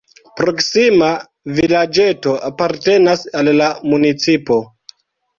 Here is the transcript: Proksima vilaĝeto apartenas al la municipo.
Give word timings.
Proksima 0.39 1.09
vilaĝeto 1.59 2.33
apartenas 2.47 3.27
al 3.41 3.51
la 3.59 3.67
municipo. 3.93 4.57